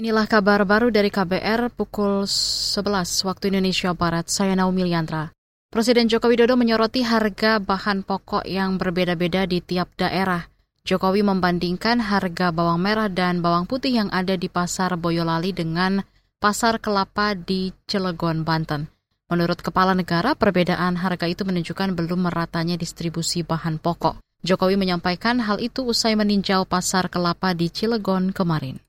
[0.00, 2.80] Inilah kabar baru dari KBR pukul 11
[3.20, 4.32] waktu Indonesia Barat.
[4.32, 5.28] Saya Naomi Liandra.
[5.68, 10.48] Presiden Joko Widodo menyoroti harga bahan pokok yang berbeda-beda di tiap daerah.
[10.88, 16.00] Jokowi membandingkan harga bawang merah dan bawang putih yang ada di Pasar Boyolali dengan
[16.40, 18.88] Pasar Kelapa di Cilegon, Banten.
[19.28, 24.16] Menurut Kepala Negara, perbedaan harga itu menunjukkan belum meratanya distribusi bahan pokok.
[24.48, 28.80] Jokowi menyampaikan hal itu usai meninjau Pasar Kelapa di Cilegon kemarin.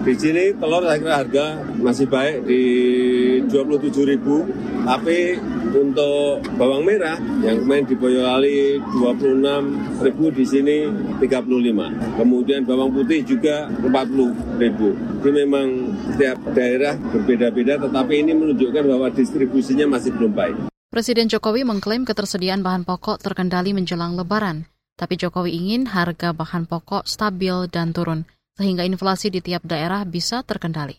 [0.00, 1.46] Di sini telur saya kira harga
[1.76, 2.62] masih baik di
[3.52, 4.16] 27.000,
[4.88, 5.36] tapi
[5.76, 10.00] untuk bawang merah yang kemarin di Boyolali 26.000
[10.32, 10.76] di sini
[11.20, 12.16] 35.
[12.16, 15.20] Kemudian bawang putih juga 40.000.
[15.20, 15.68] Jadi memang
[16.16, 20.56] setiap daerah berbeda-beda tetapi ini menunjukkan bahwa distribusinya masih belum baik.
[20.88, 24.64] Presiden Jokowi mengklaim ketersediaan bahan pokok terkendali menjelang lebaran,
[24.96, 28.24] tapi Jokowi ingin harga bahan pokok stabil dan turun
[28.56, 30.96] sehingga inflasi di tiap daerah bisa terkendali.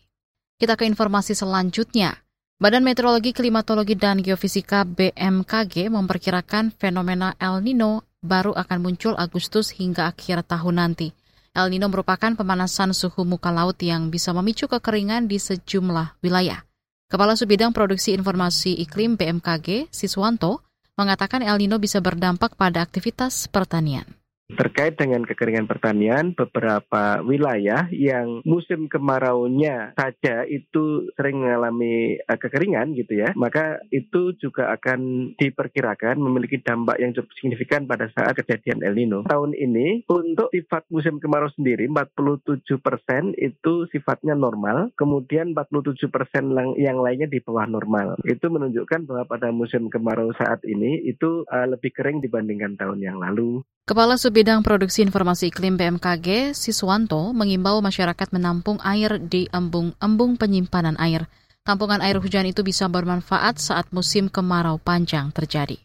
[0.61, 2.13] Kita ke informasi selanjutnya.
[2.61, 10.05] Badan Meteorologi, Klimatologi, dan Geofisika BMKG memperkirakan fenomena El Nino baru akan muncul Agustus hingga
[10.05, 11.09] akhir tahun nanti.
[11.57, 16.61] El Nino merupakan pemanasan suhu muka laut yang bisa memicu kekeringan di sejumlah wilayah.
[17.09, 20.61] Kepala Subidang Produksi Informasi Iklim BMKG, Siswanto,
[20.93, 24.20] mengatakan El Nino bisa berdampak pada aktivitas pertanian.
[24.55, 32.93] Terkait dengan kekeringan pertanian, beberapa wilayah yang musim kemaraunya saja itu sering mengalami uh, kekeringan
[32.97, 38.83] gitu ya, maka itu juga akan diperkirakan memiliki dampak yang cukup signifikan pada saat kejadian
[38.83, 39.23] El Nino.
[39.25, 46.51] Tahun ini untuk sifat musim kemarau sendiri 47 persen itu sifatnya normal, kemudian 47 persen
[46.77, 48.19] yang lainnya di bawah normal.
[48.27, 53.17] Itu menunjukkan bahwa pada musim kemarau saat ini itu uh, lebih kering dibandingkan tahun yang
[53.17, 53.63] lalu.
[53.81, 61.25] Kepala Subbidang Produksi Informasi Iklim BMKG, Siswanto, mengimbau masyarakat menampung air di embung-embung penyimpanan air.
[61.65, 65.81] Tampungan air hujan itu bisa bermanfaat saat musim kemarau panjang terjadi.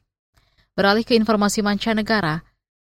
[0.77, 2.45] Beralih ke informasi mancanegara,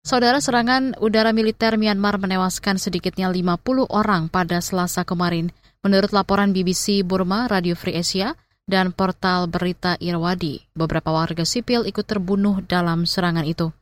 [0.01, 5.53] Saudara serangan udara militer Myanmar menewaskan sedikitnya 50 orang pada selasa kemarin,
[5.85, 8.33] menurut laporan BBC Burma, Radio Free Asia,
[8.65, 10.65] dan portal berita Irwadi.
[10.73, 13.77] Beberapa warga sipil ikut terbunuh dalam serangan itu.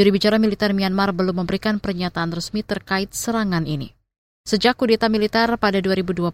[0.00, 3.92] Juri bicara militer Myanmar belum memberikan pernyataan resmi terkait serangan ini.
[4.48, 6.32] Sejak kudeta militer pada 2021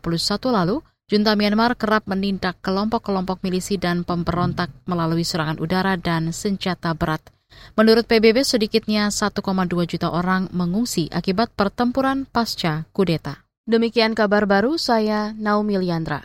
[0.55, 7.27] lalu, junta Myanmar kerap menindak kelompok-kelompok milisi dan pemberontak melalui serangan udara dan senjata berat.
[7.75, 9.43] Menurut PBB, sedikitnya 1,2
[9.83, 13.51] juta orang mengungsi akibat pertempuran pasca kudeta.
[13.67, 16.23] Demikian kabar baru saya Naomi Liandra.